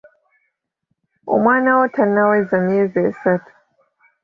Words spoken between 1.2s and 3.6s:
Omwana wo tannaweza myezi esatu.